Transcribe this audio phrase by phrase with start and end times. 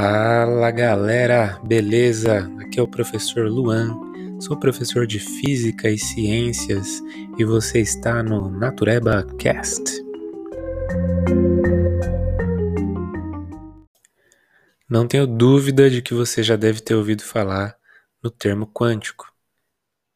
[0.00, 2.48] Fala galera, beleza?
[2.60, 3.98] Aqui é o professor Luan,
[4.40, 7.02] sou professor de Física e Ciências
[7.36, 10.00] e você está no Natureba Cast.
[14.88, 17.76] Não tenho dúvida de que você já deve ter ouvido falar
[18.22, 19.26] no termo quântico.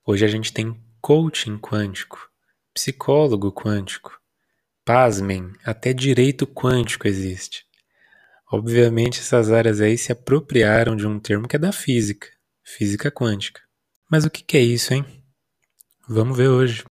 [0.07, 2.31] Hoje a gente tem coaching quântico,
[2.73, 4.17] psicólogo quântico.
[4.85, 7.67] Pasmem, até direito quântico existe.
[8.55, 12.29] Obviamente, essas áreas aí se apropriaram de um termo que é da física,
[12.63, 13.63] física quântica.
[14.11, 15.07] Mas o que é isso, hein?
[16.07, 16.85] Vamos ver hoje.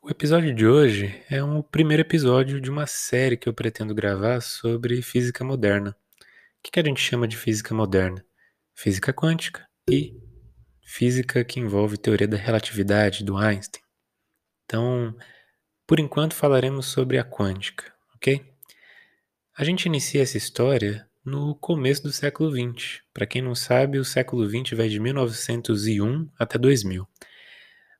[0.00, 4.40] O episódio de hoje é o primeiro episódio de uma série que eu pretendo gravar
[4.40, 5.90] sobre física moderna.
[5.90, 8.24] O que a gente chama de física moderna?
[8.74, 10.25] Física quântica e
[10.86, 13.82] física que envolve teoria da relatividade do Einstein.
[14.64, 15.14] Então,
[15.84, 18.42] por enquanto falaremos sobre a quântica, ok?
[19.58, 23.02] A gente inicia essa história no começo do século XX.
[23.12, 27.06] Para quem não sabe, o século XX vai de 1901 até 2000.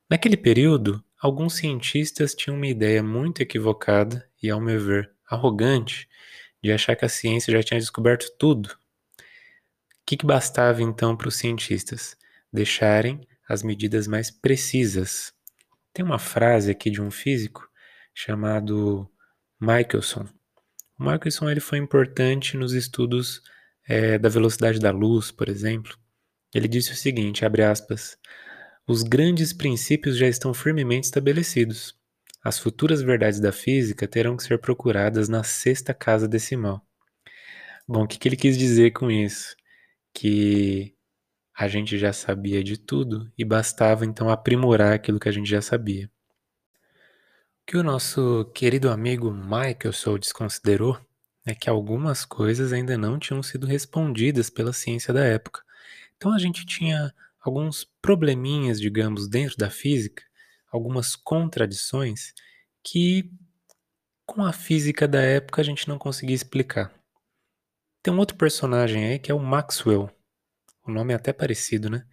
[0.08, 6.08] Naquele período, alguns cientistas tinham uma ideia muito equivocada e, ao meu ver, arrogante
[6.62, 8.68] de achar que a ciência já tinha descoberto tudo.
[8.68, 8.74] O
[10.06, 12.16] que, que bastava então para os cientistas?
[12.52, 15.32] Deixarem as medidas mais precisas.
[15.92, 17.68] Tem uma frase aqui de um físico
[18.14, 19.10] chamado
[19.60, 20.26] Michelson.
[20.98, 23.42] O Michelson ele foi importante nos estudos
[23.86, 25.96] é, da velocidade da luz, por exemplo.
[26.54, 28.18] Ele disse o seguinte, abre aspas,
[28.86, 31.94] os grandes princípios já estão firmemente estabelecidos.
[32.42, 36.86] As futuras verdades da física terão que ser procuradas na sexta casa decimal.
[37.86, 39.54] Bom, o que, que ele quis dizer com isso?
[40.14, 40.95] Que
[41.58, 45.62] a gente já sabia de tudo e bastava então aprimorar aquilo que a gente já
[45.62, 46.10] sabia.
[47.62, 51.00] O que o nosso querido amigo Michael Soul desconsiderou
[51.46, 55.62] é que algumas coisas ainda não tinham sido respondidas pela ciência da época.
[56.16, 60.22] Então a gente tinha alguns probleminhas, digamos, dentro da física,
[60.70, 62.34] algumas contradições
[62.84, 63.30] que
[64.26, 66.92] com a física da época a gente não conseguia explicar.
[68.02, 70.10] Tem um outro personagem aí que é o Maxwell,
[70.86, 72.06] o nome é até parecido, né?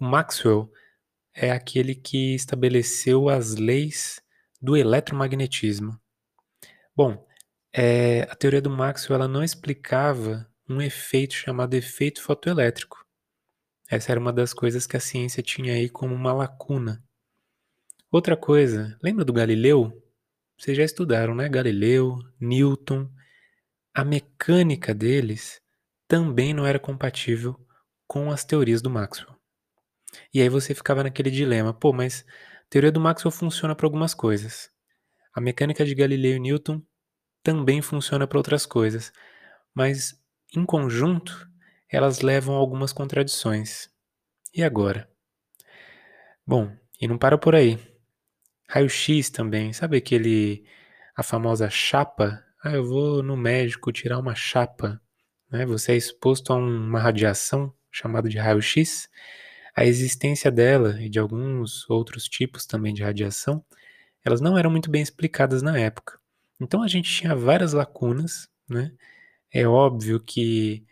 [0.00, 0.70] O Maxwell
[1.34, 4.20] é aquele que estabeleceu as leis
[4.60, 5.98] do eletromagnetismo.
[6.94, 7.26] Bom,
[7.72, 13.04] é, a teoria do Maxwell ela não explicava um efeito chamado efeito fotoelétrico.
[13.88, 17.04] Essa era uma das coisas que a ciência tinha aí como uma lacuna.
[18.10, 20.02] Outra coisa, lembra do Galileu?
[20.58, 21.48] Vocês já estudaram, né?
[21.48, 23.10] Galileu, Newton.
[23.94, 25.60] A mecânica deles
[26.08, 27.65] também não era compatível
[28.06, 29.36] com as teorias do Maxwell.
[30.32, 32.24] E aí você ficava naquele dilema, pô, mas
[32.66, 34.70] a teoria do Maxwell funciona para algumas coisas.
[35.34, 36.82] A mecânica de Galileu e Newton
[37.42, 39.12] também funciona para outras coisas,
[39.74, 40.20] mas
[40.54, 41.48] em conjunto
[41.88, 43.88] elas levam a algumas contradições.
[44.54, 45.08] E agora?
[46.46, 47.78] Bom, e não para por aí.
[48.68, 50.64] Raio-X também, sabe aquele
[51.14, 52.42] a famosa chapa?
[52.62, 55.00] Ah, eu vou no médico tirar uma chapa,
[55.50, 55.64] né?
[55.66, 59.08] Você é exposto a uma radiação chamado de raio-x,
[59.74, 63.64] a existência dela e de alguns outros tipos também de radiação,
[64.24, 66.18] elas não eram muito bem explicadas na época.
[66.60, 68.92] Então a gente tinha várias lacunas, né?
[69.52, 70.84] É óbvio que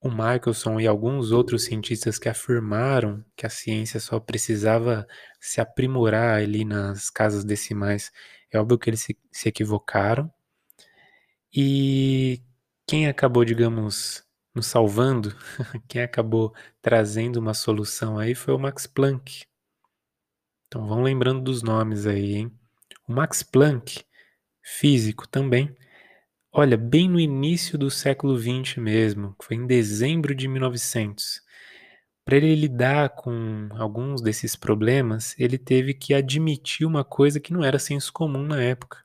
[0.00, 5.06] o Michelson e alguns outros cientistas que afirmaram que a ciência só precisava
[5.40, 8.12] se aprimorar ali nas casas decimais,
[8.50, 10.32] é óbvio que eles se, se equivocaram.
[11.52, 12.42] E
[12.86, 15.34] quem acabou, digamos, nos salvando,
[15.88, 19.44] quem acabou trazendo uma solução aí foi o Max Planck.
[20.66, 22.52] Então vão lembrando dos nomes aí, hein?
[23.08, 24.04] O Max Planck,
[24.62, 25.74] físico também,
[26.52, 31.40] olha, bem no início do século XX mesmo, foi em dezembro de 1900.
[32.24, 37.64] Para ele lidar com alguns desses problemas, ele teve que admitir uma coisa que não
[37.64, 39.02] era senso comum na época,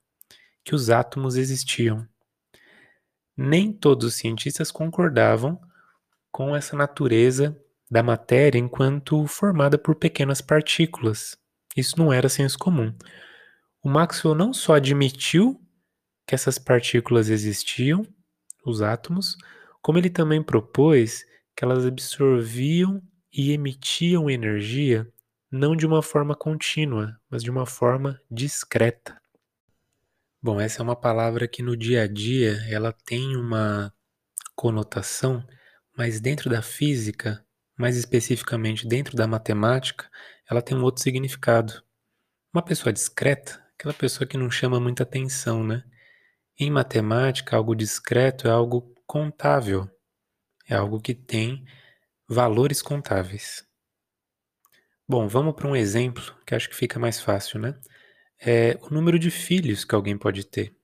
[0.66, 2.06] que os átomos existiam
[3.36, 5.60] nem todos os cientistas concordavam
[6.32, 7.58] com essa natureza
[7.90, 11.38] da matéria enquanto formada por pequenas partículas.
[11.76, 12.94] Isso não era senso comum.
[13.84, 15.60] O Maxwell não só admitiu
[16.26, 18.06] que essas partículas existiam,
[18.66, 19.38] os átomos,
[19.82, 21.26] como ele também propôs
[21.56, 23.02] que elas absorviam
[23.32, 25.08] e emitiam energia
[25.52, 29.22] não de uma forma contínua, mas de uma forma discreta.
[30.44, 33.94] Bom, essa é uma palavra que no dia a dia ela tem uma
[34.54, 35.42] conotação,
[35.98, 37.42] mas dentro da física,
[37.78, 40.12] mais especificamente dentro da matemática,
[40.52, 41.82] ela tem um outro significado.
[42.54, 45.82] Uma pessoa discreta, aquela pessoa que não chama muita atenção, né?
[46.60, 49.90] Em matemática, algo discreto é algo contável,
[50.68, 51.64] é algo que tem
[52.28, 53.66] valores contáveis.
[55.08, 57.80] Bom, vamos para um exemplo que acho que fica mais fácil, né?
[58.46, 60.76] É o número de filhos que alguém pode ter.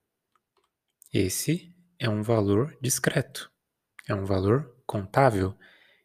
[1.13, 3.51] Esse é um valor discreto,
[4.07, 5.53] é um valor contável.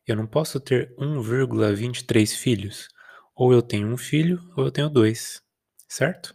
[0.04, 2.88] Eu não posso ter 1,23 filhos.
[3.36, 5.44] Ou eu tenho um filho, ou eu tenho dois,
[5.86, 6.34] certo?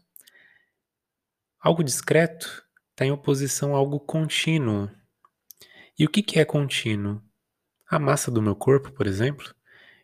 [1.59, 4.89] Algo discreto está em oposição a algo contínuo.
[5.97, 7.21] E o que, que é contínuo?
[7.89, 9.53] A massa do meu corpo, por exemplo,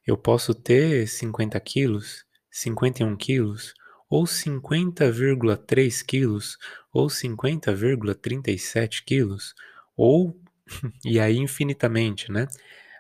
[0.05, 3.73] eu posso ter 50 quilos, 51 quilos,
[4.15, 6.57] ou 50,3 quilos,
[6.93, 9.53] ou 50,37 quilos,
[9.93, 10.39] ou,
[11.03, 12.47] e aí infinitamente, né?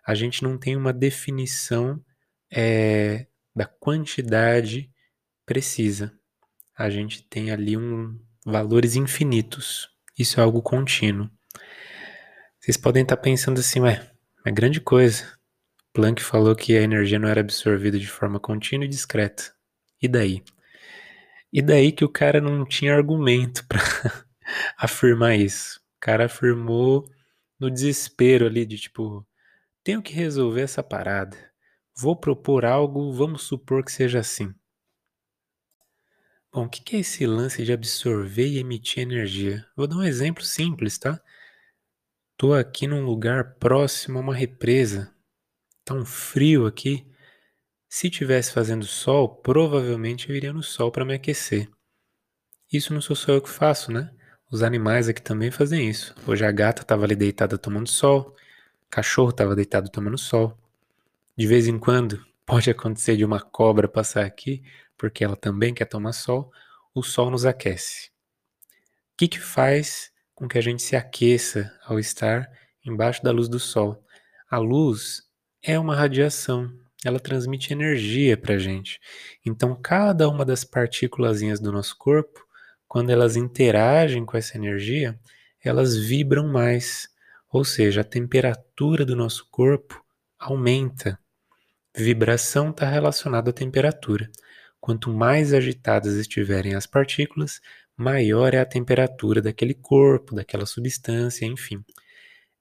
[0.05, 2.03] A gente não tem uma definição
[2.51, 4.91] é, da quantidade
[5.45, 6.11] precisa.
[6.77, 9.87] A gente tem ali um valores infinitos.
[10.19, 11.29] Isso é algo contínuo.
[12.59, 14.11] Vocês podem estar pensando assim, ué,
[14.45, 15.23] é grande coisa.
[15.93, 19.53] Planck falou que a energia não era absorvida de forma contínua e discreta.
[20.01, 20.43] E daí?
[21.51, 23.79] E daí que o cara não tinha argumento para
[24.77, 25.79] afirmar isso.
[25.97, 27.09] O cara afirmou
[27.59, 29.25] no desespero ali de tipo,
[29.83, 31.37] tenho que resolver essa parada.
[31.97, 34.53] Vou propor algo, vamos supor que seja assim.
[36.51, 39.65] Bom, o que é esse lance de absorver e emitir energia?
[39.75, 41.21] Vou dar um exemplo simples, tá?
[42.37, 45.13] Tô aqui num lugar próximo a uma represa.
[45.83, 47.05] Tá um frio aqui.
[47.97, 51.69] Se tivesse fazendo sol, provavelmente eu iria no sol para me aquecer.
[52.69, 54.13] Isso não sou só eu que faço, né?
[54.51, 56.13] Os animais aqui também fazem isso.
[56.27, 58.35] Hoje a gata estava ali deitada tomando sol,
[58.85, 60.57] o cachorro estava deitado tomando sol.
[61.37, 64.61] De vez em quando pode acontecer de uma cobra passar aqui,
[64.97, 66.51] porque ela também quer tomar sol.
[66.93, 68.09] O sol nos aquece.
[69.13, 72.51] O que, que faz com que a gente se aqueça ao estar
[72.85, 74.03] embaixo da luz do sol?
[74.49, 75.23] A luz
[75.63, 76.77] é uma radiação,
[77.07, 78.99] ela transmite energia para a gente.
[79.45, 82.43] Então, cada uma das partículas do nosso corpo,
[82.87, 85.19] quando elas interagem com essa energia,
[85.63, 87.07] elas vibram mais,
[87.51, 90.03] ou seja, a temperatura do nosso corpo
[90.39, 91.19] aumenta.
[91.95, 94.29] Vibração está relacionada à temperatura.
[94.79, 97.61] Quanto mais agitadas estiverem as partículas,
[97.95, 101.83] maior é a temperatura daquele corpo, daquela substância, enfim.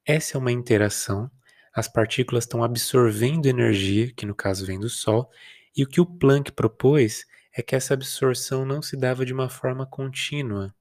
[0.06, 1.30] Essa é uma interação
[1.74, 5.28] as partículas estão absorvendo energia, que no caso vem do Sol,
[5.76, 9.48] e o que o Planck propôs é que essa absorção não se dava de uma
[9.48, 10.72] forma contínua,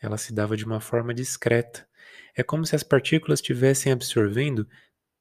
[0.00, 1.86] ela se dava de uma forma discreta.
[2.36, 4.68] É como se as partículas estivessem absorvendo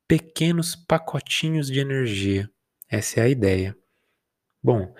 [0.07, 2.49] pequenos pacotinhos de energia.
[2.89, 3.75] Essa é a ideia.
[4.61, 4.93] Bom,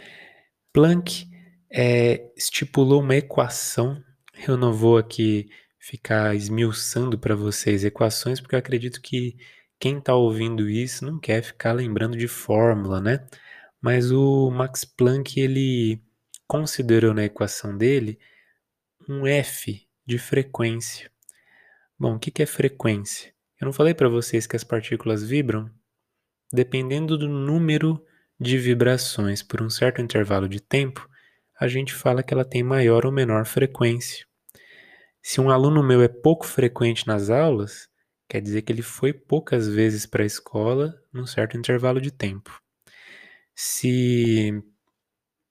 [0.74, 1.28] Planck
[1.70, 4.02] é, estipulou uma equação.
[4.48, 5.50] Eu não vou aqui
[5.80, 9.38] ficar esmiuçando para vocês equações, porque eu acredito que
[9.80, 13.28] quem está ouvindo isso não quer ficar lembrando de fórmula, né?
[13.82, 16.02] Mas o Max Planck ele
[16.48, 18.20] considerou na equação dele
[19.08, 21.12] um f de frequência.
[22.00, 23.34] Bom, o que é frequência?
[23.60, 25.70] Eu não falei para vocês que as partículas vibram?
[26.52, 28.04] Dependendo do número
[28.40, 31.08] de vibrações por um certo intervalo de tempo,
[31.60, 34.26] a gente fala que ela tem maior ou menor frequência.
[35.22, 37.87] Se um aluno meu é pouco frequente nas aulas,
[38.28, 42.62] Quer dizer que ele foi poucas vezes para a escola num certo intervalo de tempo.
[43.56, 44.52] Se,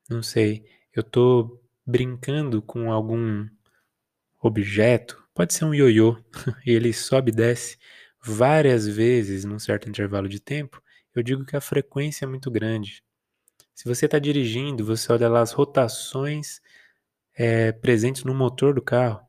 [0.09, 0.64] não sei,
[0.95, 3.49] eu estou brincando com algum
[4.42, 6.16] objeto, pode ser um ioiô,
[6.66, 7.78] e ele sobe e desce
[8.23, 10.83] várias vezes num certo intervalo de tempo,
[11.14, 13.02] eu digo que a frequência é muito grande.
[13.75, 16.61] Se você está dirigindo, você olha lá as rotações
[17.35, 19.21] é, presentes no motor do carro,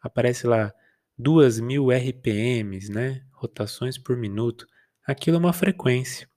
[0.00, 0.72] aparece lá
[1.18, 3.22] 2.000 RPMs, né?
[3.32, 4.66] rotações por minuto,
[5.06, 6.28] aquilo é uma frequência.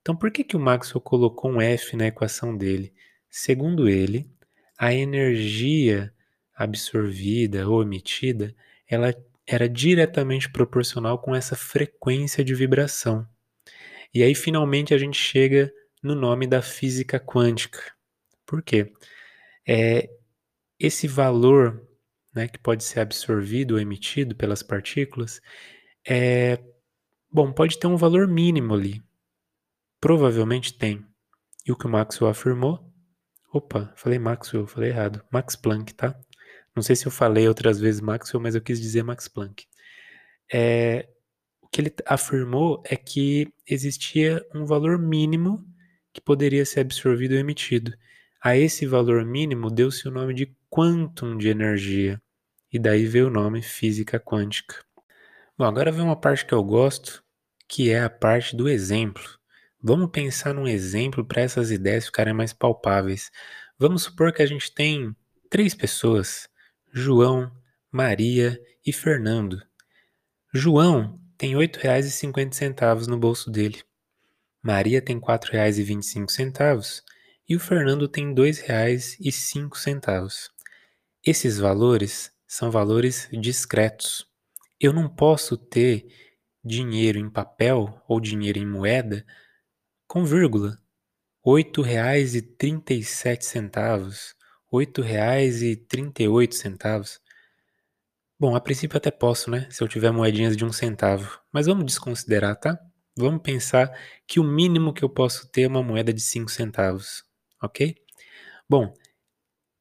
[0.00, 2.92] Então, por que, que o Maxwell colocou um F na equação dele?
[3.28, 4.30] Segundo ele,
[4.78, 6.12] a energia
[6.54, 8.54] absorvida ou emitida,
[8.86, 9.14] ela
[9.46, 13.26] era diretamente proporcional com essa frequência de vibração.
[14.12, 17.80] E aí, finalmente, a gente chega no nome da física quântica.
[18.46, 18.92] Por quê?
[19.66, 20.08] É,
[20.78, 21.87] esse valor
[22.38, 25.42] né, que pode ser absorvido ou emitido pelas partículas,
[26.08, 26.62] é,
[27.32, 29.02] bom, pode ter um valor mínimo ali.
[30.00, 31.04] Provavelmente tem.
[31.66, 32.88] E o que o Maxwell afirmou?
[33.52, 35.20] Opa, falei Maxwell, falei errado.
[35.32, 36.16] Max Planck, tá?
[36.76, 39.66] Não sei se eu falei outras vezes Maxwell, mas eu quis dizer Max Planck.
[40.52, 41.08] É,
[41.60, 45.66] o que ele afirmou é que existia um valor mínimo
[46.12, 47.92] que poderia ser absorvido ou emitido.
[48.40, 52.22] A esse valor mínimo deu-se o nome de quantum de energia,
[52.72, 54.84] e daí veio o nome física quântica.
[55.56, 57.24] Bom, agora vem uma parte que eu gosto,
[57.66, 59.38] que é a parte do exemplo.
[59.80, 63.30] Vamos pensar num exemplo para essas ideias ficarem mais palpáveis.
[63.78, 65.14] Vamos supor que a gente tem
[65.48, 66.48] três pessoas:
[66.92, 67.50] João,
[67.90, 69.62] Maria e Fernando.
[70.52, 73.82] João tem R$ 8,50 no bolso dele.
[74.62, 77.02] Maria tem R$ 4,25
[77.48, 80.50] e o Fernando tem R$ 2,05.
[81.24, 84.26] Esses valores são valores discretos.
[84.80, 86.06] Eu não posso ter
[86.64, 89.26] dinheiro em papel ou dinheiro em moeda
[90.06, 90.78] com vírgula.
[91.44, 94.34] R$ 8,37,
[94.72, 97.20] R$ 8,38.
[98.40, 99.66] Bom, a princípio até posso, né?
[99.70, 101.38] Se eu tiver moedinhas de um centavo.
[101.52, 102.78] Mas vamos desconsiderar, tá?
[103.16, 103.92] Vamos pensar
[104.26, 107.24] que o mínimo que eu posso ter é uma moeda de 5 centavos,
[107.60, 107.96] ok?
[108.68, 108.94] Bom,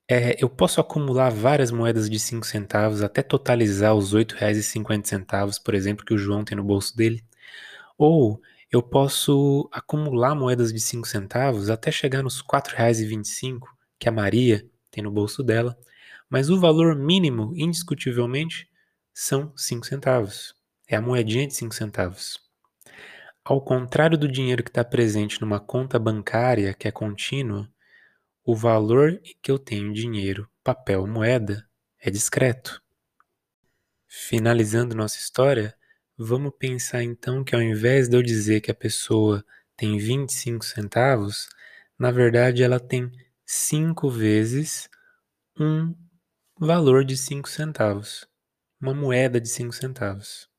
[0.10, 5.74] é, eu posso acumular várias moedas de 5 centavos até totalizar os R$ 8,50, por
[5.76, 7.24] exemplo, que o João tem no bolso dele.
[7.98, 13.60] Ou eu posso acumular moedas de 5 centavos até chegar nos R$ 4,25
[14.00, 15.78] que a Maria tem no bolso dela
[16.30, 18.70] mas o valor mínimo, indiscutivelmente,
[19.14, 20.54] são 5 centavos.
[20.88, 22.40] É a moedinha de 5 centavos.
[23.44, 27.70] Ao contrário do dinheiro que está presente numa conta bancária que é contínua,
[28.48, 32.82] o valor que eu tenho em dinheiro, papel, moeda, é discreto.
[34.08, 35.76] Finalizando nossa história,
[36.18, 39.44] vamos pensar então que ao invés de eu dizer que a pessoa
[39.76, 41.50] tem 25 centavos,
[42.00, 43.12] na verdade ela tem
[43.46, 44.90] 5 vezes
[45.60, 45.94] um
[46.58, 48.26] valor de 5 centavos,
[48.80, 50.50] uma moeda de 5 centavos.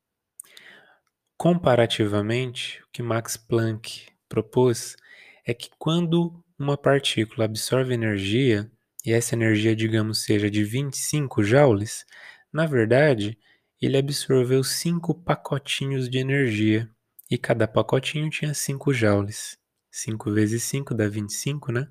[1.38, 4.94] Comparativamente, o que Max Planck propôs
[5.42, 8.70] é que quando uma partícula absorve energia,
[9.04, 12.04] e essa energia, digamos, seja de 25 joules,
[12.52, 13.38] na verdade,
[13.80, 16.90] ele absorveu 5 pacotinhos de energia,
[17.30, 19.56] e cada pacotinho tinha 5 joules.
[19.90, 21.88] 5 vezes 5 dá 25, né?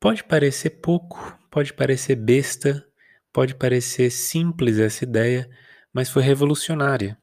[0.00, 2.86] Pode parecer pouco, pode parecer besta,
[3.32, 5.50] pode parecer simples essa ideia,
[5.92, 7.18] mas foi revolucionária.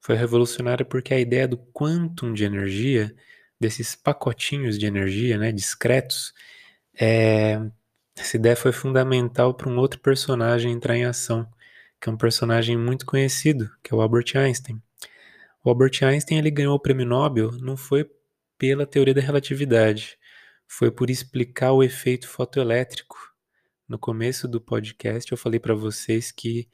[0.00, 3.14] Foi revolucionária porque a ideia do quantum de energia,
[3.60, 6.32] desses pacotinhos de energia, né, discretos,
[6.98, 7.60] é,
[8.16, 11.48] essa ideia foi fundamental para um outro personagem entrar em ação,
[12.00, 14.82] que é um personagem muito conhecido, que é o Albert Einstein.
[15.64, 18.08] O Albert Einstein ele ganhou o prêmio Nobel não foi
[18.56, 20.18] pela teoria da relatividade,
[20.66, 23.16] foi por explicar o efeito fotoelétrico.
[23.88, 26.68] No começo do podcast eu falei para vocês que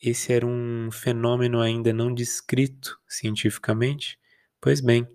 [0.00, 4.18] esse era um fenômeno ainda não descrito cientificamente.
[4.60, 5.06] Pois bem,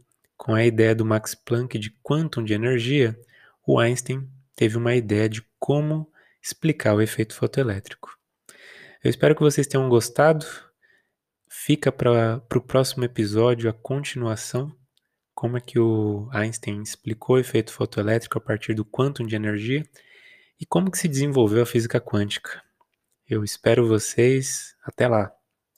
[0.42, 3.16] com a ideia do Max Planck de quantum de energia,
[3.64, 8.18] o Einstein teve uma ideia de como explicar o efeito fotoelétrico.
[9.04, 10.44] Eu espero que vocês tenham gostado.
[11.48, 14.76] Fica para o próximo episódio a continuação
[15.36, 19.88] como é que o Einstein explicou o efeito fotoelétrico a partir do quantum de energia
[20.60, 22.64] e como que se desenvolveu a física quântica.
[23.30, 24.76] Eu espero vocês.
[24.84, 25.41] Até lá!